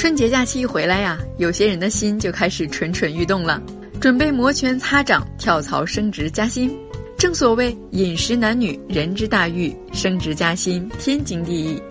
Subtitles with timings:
[0.00, 3.62] 春节假期一回来呀，有些人的心就开始蠢蠢欲动了，
[4.00, 6.74] 准备摩拳擦掌跳槽升职加薪。
[7.18, 11.82] 正所谓饮食男女，人之大欲；升职加薪，天经地义。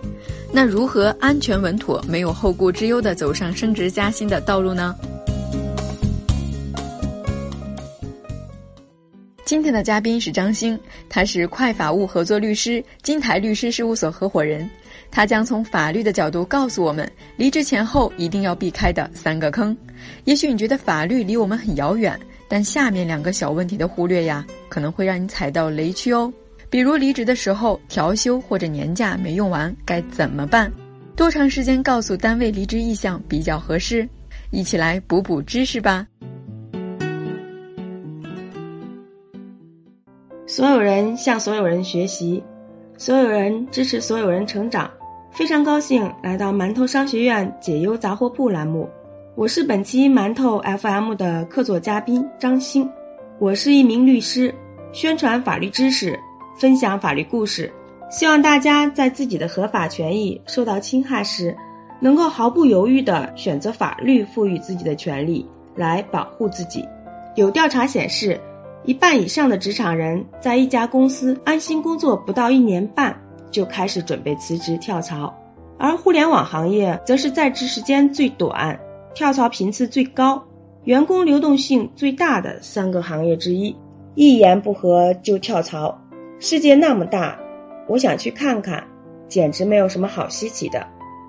[0.51, 4.95] 那如何安全稳妥、没有后顾之忧的走上升职加薪的道路呢？
[9.45, 14.67] 今天的嘉宾是张星，他是快法务合作律师、金台律师事务所合伙人。
[15.11, 19.75] 他将从法律的角度告诉我们，离职前后一定要避开的三个坑。
[20.25, 26.31] 也许你觉得法律离我们很遥远，但下面两个小问题的忽略呀，可能会让你踩到雷区哦。
[26.69, 30.71] 比如离职的时候调休或者年假没用完该怎么办？
[31.15, 34.07] 多长时间告诉单位离职意向比较合适？
[34.51, 36.07] 一起来补补知识吧。
[40.47, 42.43] 所有人向所有人学习，
[42.97, 44.89] 所有人支持所有人成长。
[45.39, 48.89] 非常高兴来到馒头商学院解忧杂货铺栏目，
[49.35, 52.89] 我是本期馒头 FM 的客座嘉宾张欣。
[53.39, 54.53] 我是一名律师，
[54.91, 56.19] 宣传法律知识，
[56.57, 57.71] 分享法律故事，
[58.11, 61.55] 希望大家在自己的合法权益受到侵害时，
[62.01, 66.85] 能够毫不犹豫地选择法律赋予自己的权利来保护自己。
[67.35, 68.41] 有调查显示。
[68.85, 75.33] 一半以上的职场人在一家公司安心工作不到一年半，就开始准备辞职跳槽，
[75.77, 78.79] 而互联网行业则是在职时间最短、
[79.13, 80.43] 跳槽频次最高、
[80.83, 83.75] 员工流动性最大的三个行业之一。
[84.15, 85.97] 一言不合就跳槽，
[86.39, 87.39] 世界那么大，
[87.87, 88.83] 我想去看看，
[89.27, 90.85] 简直没有什么好稀奇的。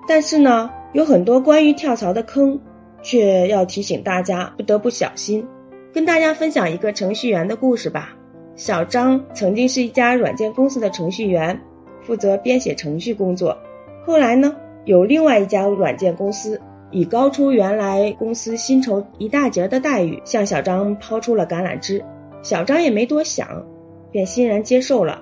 [0.07, 2.59] 但是呢，有很多关于跳槽的坑，
[3.01, 5.47] 却要提醒大家不得不小心。
[5.93, 8.09] 跟大家分享一个程序员的故事吧。
[8.55, 11.61] 小张曾经是一家软件公司的程序员，
[12.01, 13.57] 负责编写程序工作。
[14.05, 16.59] 后来呢，有另外一家软件公司
[16.91, 22.03] 以高出原来公司薪酬一大截的待遇向小张抛出了橄榄枝。
[22.41, 23.65] 小张也没多想，
[24.11, 25.21] 便欣然接受了。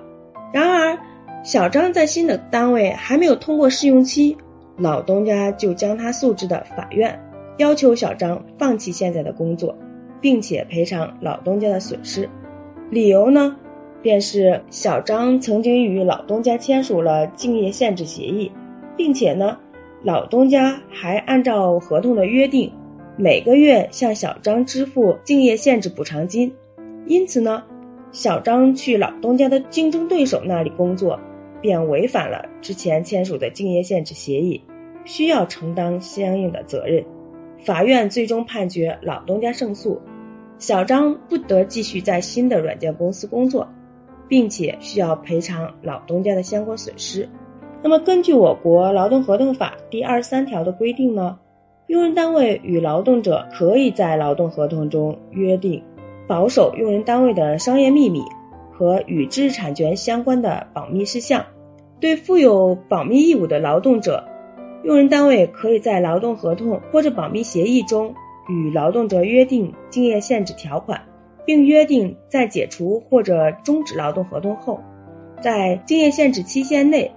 [0.52, 0.98] 然而，
[1.42, 4.36] 小张在新的单位还没有通过试用期，
[4.76, 7.20] 老东家就将他诉至的法院，
[7.58, 9.76] 要求小张放弃现在的工作。
[10.22, 12.28] 并且赔偿老东家的损失，
[12.90, 13.56] 理由呢，
[14.02, 18.50] 便是小张曾经与老东家签署了竞业限制协议，
[18.96, 19.58] 并且呢，
[20.02, 22.72] 老东家还按照合同的约定，
[23.16, 26.54] 每个月向小张支付竞业限制补偿金。
[27.06, 27.64] 因此呢，
[28.12, 31.20] 小张去老东家的竞争对手那里工作，
[31.60, 34.62] 便违反了之前签署的竞业限制协议，
[35.04, 37.04] 需要承担相应的责任。
[37.62, 40.00] 法院最终判决老东家胜诉。
[40.58, 43.68] 小张不得继续在新的软件公司工作，
[44.30, 47.28] 并且需要赔偿老东家的相关损失。
[47.82, 51.38] 那么，根据我国劳动合同法第二十三条的规定呢，
[51.88, 55.82] 用人单位与劳动者可以在劳动合同中约定
[56.28, 58.22] 保守用人单位的商业秘密
[58.72, 61.44] 和与知识产权相关的保密事项。
[61.98, 64.24] 对负有保密义务的劳动者，
[64.84, 68.14] 用人单位可以在劳动合同或者保密协议中。
[68.48, 71.02] 与劳动者约定竞业限制条款，
[71.44, 74.80] 并约定在解除或者终止劳动合同后，
[75.40, 77.12] 在竞业限制期限内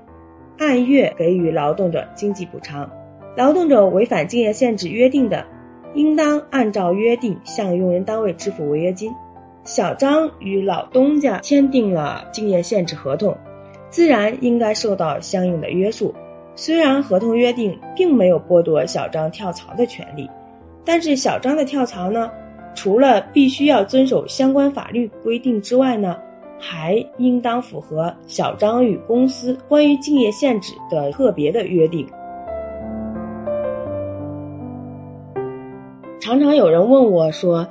[0.58, 2.92] 按月给予劳动者经济补偿。
[3.36, 5.46] 劳动者违反竞业限制约定的，
[5.94, 9.12] 应当按照约定向用人单位支付违约金。
[9.64, 13.38] 小张与老东家签订了竞业限制合同，
[13.90, 16.14] 自然应该受到相应的约束。
[16.56, 20.30] 虽然合同约定并没有剥夺小张跳槽的权利。
[20.86, 22.30] 但是小张的跳槽呢，
[22.76, 26.18] 除了必须要遵守相关法律规定之外呢，
[26.60, 32.08] 还应当符合小张与公司关于竞业限制的特别的约定。
[36.20, 37.68] 常常有人问我说：“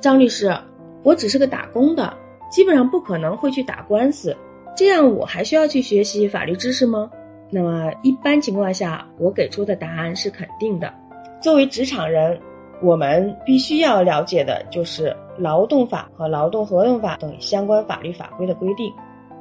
[0.00, 0.56] 张律师，
[1.02, 2.16] 我只是个打工的，
[2.50, 4.34] 基本上不可能会去打官司，
[4.76, 7.10] 这样我还需要去学习法律知识吗？”
[7.50, 10.92] 那么一般情况下，我给出的答案是肯定的。
[11.42, 12.40] 作为职场人。
[12.80, 18.92] 我们必须要了解的就是劳动法和劳动合同法等相关法律法规的规定。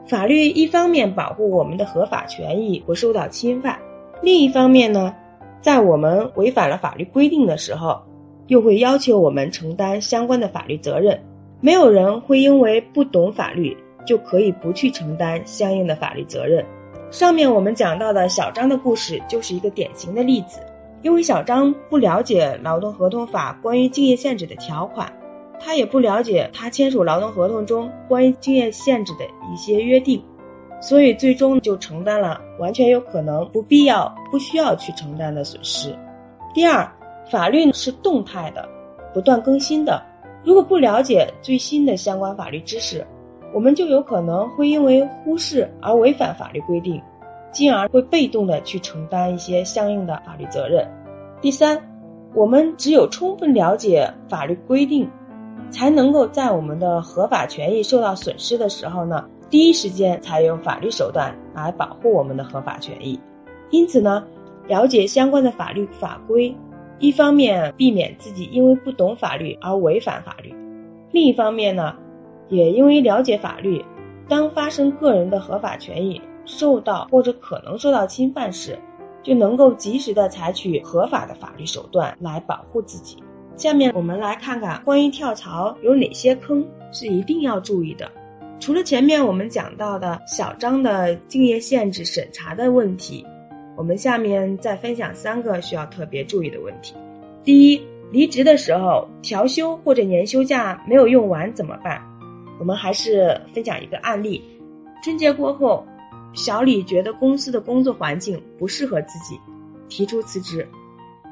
[0.07, 3.79] 法律一方面保护我们的合法权益不受到侵犯，
[4.21, 5.13] 另一方面呢，
[5.61, 7.99] 在我们违反了法律规定的时候，
[8.47, 11.19] 又会要求我们承担相关的法律责任。
[11.59, 16.63] 没有人会因为不懂法律就可以不去承担相应的法律责任。
[17.09, 20.59] 上面我们讲到的小张的故事就是一个典型的例子。
[21.05, 25.07] 因为小张不了解劳动合同法关于竞业限制的条款，
[25.59, 29.23] 他也不了解他签署劳动合同中关于竞业限制的
[29.53, 30.19] 一些约定，
[30.81, 35.95] 所以最终就承担了完全有可能不必要、不需要去承担的损失。
[36.55, 36.91] 第二，
[37.29, 38.67] 法律是动态的，
[39.13, 40.01] 不断更新的。
[40.43, 43.05] 如果不了解最新的相关法律知识，
[43.53, 46.99] 我们就有可能会因为忽视而违反法律规定，
[47.55, 50.85] 进而会被动的去承担一些相应的法律责任。
[51.39, 51.81] 第三，
[52.33, 55.09] 我们只有充分了解法律规定，
[55.69, 63.17] 才能够在我们的合法权益受到损失的时候呢，第一时间采用法律手段来保护我们的合法权益。
[63.69, 64.25] 因此呢，
[64.67, 66.53] 了解相关的法律法规，
[66.99, 70.53] 一方面避免自己因为不懂法律而违反法律，
[71.11, 71.95] 另一方面呢，
[72.49, 73.81] 也因为了解法律，
[74.27, 78.77] 当发生个人的合法权益受到或者可能受到侵犯时，
[79.23, 83.17] 就能够及时的采取合法的法律手段来保护自己。
[83.55, 88.11] 下面我们来看看关于跳槽有哪些坑是一定要注意的。
[88.59, 93.25] 除了前面我们讲到的小张的竞业限制审查的问题，
[93.75, 96.95] 我们下面再分享三个需要特别注意的问题。
[97.43, 97.81] 第一，
[98.11, 102.01] 离职的时候调休或者年休假没有用完怎么办？
[102.59, 104.41] 我们还是分享一个案例：
[105.03, 105.85] 春节过后。
[106.35, 109.39] 小李觉得公司的工作环境不适合自己，
[109.87, 110.67] 提出辞职，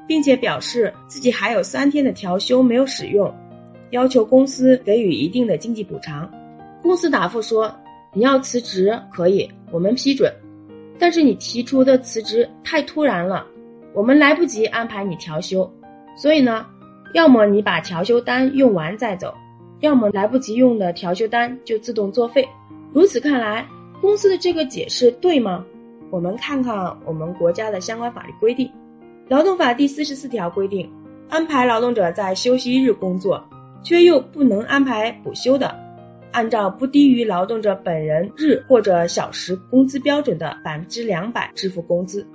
[0.07, 3.31] 并且表示自己还有三天的调休没有使用，
[3.91, 6.31] 要求公司给予一定的经济补偿。
[6.81, 7.73] 公司答复说
[8.15, 10.33] ：“你要辞职可以，我们批准，
[10.97, 13.45] 但是你提出的辞职太突然了，
[13.93, 15.69] 我们来不及安排你调休，
[16.15, 16.65] 所以呢，
[17.13, 19.33] 要么你把调休单用完再走，
[19.81, 22.47] 要么来不及用的调休单就自动作废。
[22.93, 23.67] 如此看来。”
[24.03, 25.65] 公司的这个解释对吗？
[26.11, 28.67] 我们看看我们国家的相关法律规定，
[29.29, 30.91] 《劳动法》第四十四条规定，
[31.29, 33.41] 安排劳动者在休息日工作，
[33.81, 35.73] 却又不能安排补休的，
[36.33, 42.27] 按照不低于劳动者本人日或者小时工资标准的百分之两百支付工资。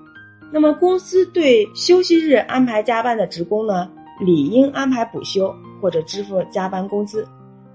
[0.50, 3.90] 那么，公司对休息日安排加班的职工呢，
[4.24, 7.28] 理应安排补休或者支付加班工资。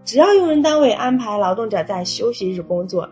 [0.03, 3.07] 只要用人单位安排劳动者在休息日工作，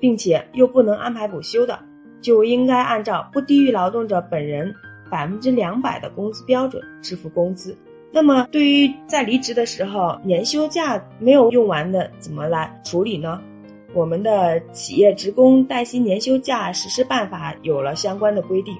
[0.00, 1.78] 并且又不能安排补休的，
[2.20, 4.74] 就应该按照不低于劳动者本人
[5.10, 7.76] 百分之两百的工资标准支付工资。
[8.12, 13.40] 那么，对于在离职的时候年休假没有用完的，怎么来处理呢？
[13.94, 18.74] 我们的企业职工带薪年休假实施办法有了相关的规定，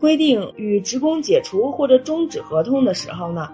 [0.00, 3.48] 规定与职工解除或者终止合同的时候呢，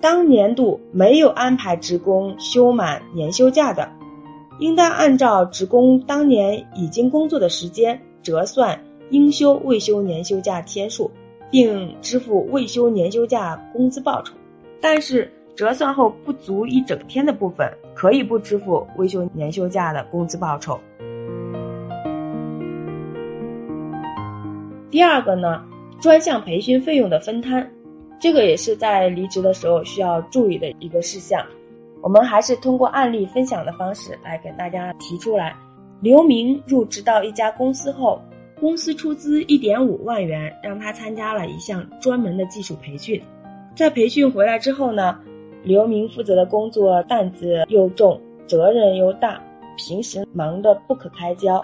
[0.00, 3.88] 当年度没有安排职工休满年休假的。
[4.58, 8.80] 应当按照职工当年已经工作的时间折算
[9.10, 11.10] 应休未休年休假天数，
[11.50, 14.34] 并支付未休年休假工资报酬。
[14.80, 20.78] 但是折算后不足一整天的部分，可以不支付未休年休假的工资报酬。
[24.90, 25.64] 第二个呢，
[26.00, 27.68] 专项培训费用的分摊，
[28.20, 31.44] 这个也是在离职的时候需要注意的一个事项。
[32.04, 35.56] 我们还是通过案例分享的方式来给大家提出来。
[36.02, 38.20] 刘明入职到一家公司后，
[38.60, 43.18] 公司出资一点五万元让他参加了一项专门的技术培训。
[43.74, 45.18] 在培训回来之后呢，
[45.62, 49.40] 刘明负责的工作担子又重，责任又大，
[49.78, 51.58] 平时忙得不可开交，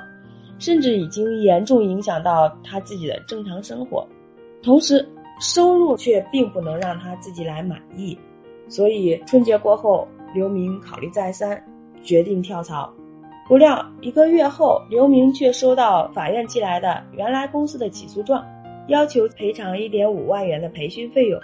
[0.58, 4.08] 甚至已经严重影响到他自己的正常生活。
[4.62, 5.06] 同时，
[5.38, 8.18] 收入却并不能让他自己来满意，
[8.68, 10.08] 所以春节过后。
[10.34, 11.62] 刘明考虑再三，
[12.02, 12.92] 决定跳槽。
[13.48, 18.44] 不料一个月后，刘明却收到法院寄来的原来公司的起诉状，
[18.86, 21.40] 要求赔偿一点五万元的培训费用，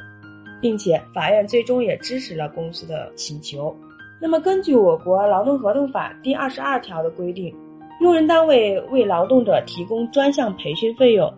[0.61, 3.75] 并且法院最终也支持了公司的请求。
[4.21, 7.53] 那么，根据我国劳动合同法第二十二条的规定，
[8.01, 11.33] 用人单位为劳动者提供专项培训费用，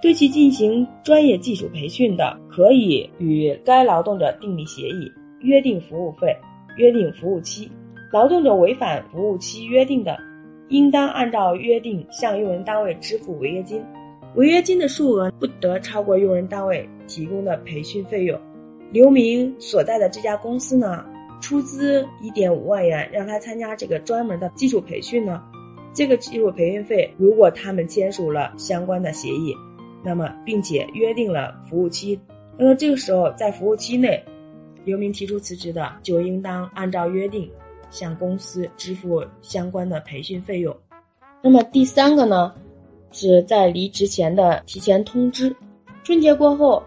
[0.00, 6.34] 对其进行专业技术培训的，可以与该劳动者订立协议，约定服务费。
[6.76, 7.70] 约定服务期，
[8.12, 10.18] 劳动者违反服务期约定的，
[10.68, 13.82] 应当按照约定向用人单位支付违约金，
[14.34, 18.38] 违约金的数额不得超过用人单位提供的培训费用。
[18.92, 21.04] 刘明所在的这家公司呢，
[21.40, 25.42] 出资一点五万元让他参加这个专门的技术培训呢，
[25.92, 29.54] 这个技术培训费，如果他们签署了相关的协议，
[30.04, 32.20] 那么并且约定了服务期，
[32.58, 34.22] 那么这个时候在服务期内。
[34.86, 37.50] 刘明提出辞职的，就应当按照约定
[37.90, 40.74] 向公司支付相关的培训费用。
[41.42, 42.54] 那么第三个呢，
[43.10, 45.54] 是在离职前的提前通知。
[46.04, 46.80] 春节过后，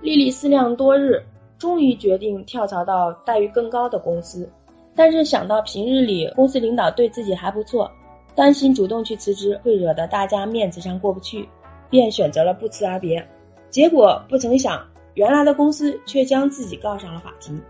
[0.00, 1.22] 丽丽思量多日，
[1.56, 4.50] 终于决定跳槽到待遇更高的公司。
[4.96, 7.88] 但是想到平日里公司领导对自己还不错，
[8.34, 11.48] 担心主动去辞职会惹得大家面子上过不去，
[11.88, 13.24] 便选择了不辞而别。
[13.70, 14.84] 结果不曾想。
[15.14, 17.60] 原来的公司却将自己告上了法庭，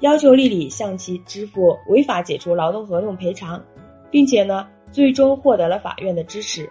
[0.00, 3.62] 要求丽丽向其支付违法解除劳动合同赔偿，
[4.10, 6.68] 并且呢，最终获得了法院的支持。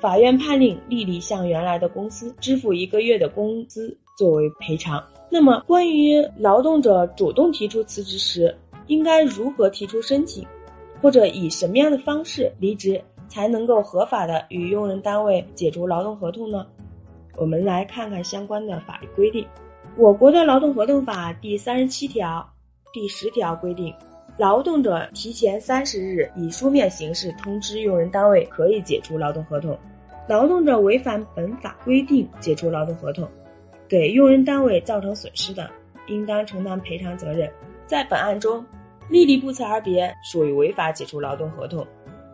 [0.00, 5.02] 法院判令丽丽向原来的公司支付一个月的工资作为赔偿。
[5.30, 8.56] 那么，关于劳动者主动提出辞职时，
[8.86, 10.46] 应该如何提出申请，
[11.02, 16.66] 或者以什么样的方式离职才能够合法的与用人单位解除劳动合同呢？
[17.36, 19.46] 我们来看看相关的法律规定。
[19.98, 22.48] 我国的劳动合同法第三十七条、
[22.92, 23.92] 第十条规定，
[24.36, 29.76] 劳动者提前三十日以书面形式通知用人单位可以解除劳动合同。
[30.28, 33.28] 劳动者违反本法规定解除劳动合同，
[33.88, 35.68] 给用人单位造成损失的，
[36.06, 37.50] 应当承担赔偿责任。
[37.88, 38.64] 在本案中，
[39.08, 41.84] 丽丽不辞而别，属于违法解除劳动合同，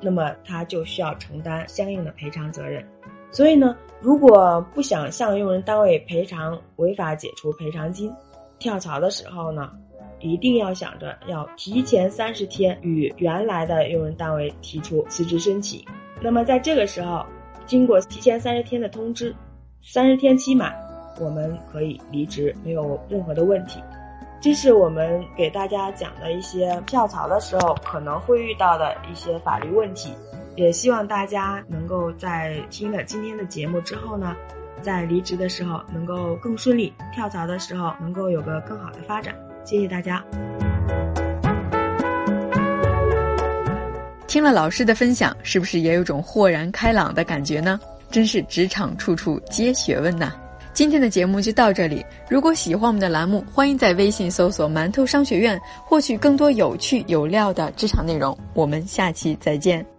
[0.03, 2.87] 那么她就需要承担相应的赔偿责任。
[3.35, 8.15] 所以呢，如果不想向用人单位赔偿违法解除赔偿金，
[8.61, 9.73] 跳槽的时候呢，
[10.21, 15.85] 一定要想着要提前三十天与原来的用人单位提出辞职申请。
[16.21, 17.27] 那么在这个时候，
[17.67, 19.35] 经过提前三十天的通知，
[19.83, 20.73] 三十天期满，
[21.21, 23.83] 我们可以离职，没有任何的问题。
[24.41, 30.13] 这是我们给大家讲的一些跳槽的时候可能会遇到的一些法律问题，
[30.57, 34.37] 也希望大家能够在听了今天的节目之后呢，
[34.83, 39.35] 在离职的时候能够更顺利，跳槽的时候能够有个更好的发展。
[39.65, 40.25] 谢谢大家。
[44.29, 47.81] 听了老师的分享，是不是也有种豁然开朗的感觉呢？
[48.11, 50.33] 真是职场处处皆学问呐！
[50.73, 52.05] 今天的节目就到这里。
[52.29, 58.37] 如果喜欢我们的栏目，欢迎在微信搜索“馒头商学院”，获取更多有趣有料的职场内容。
[58.55, 59.94] 我们下期再见。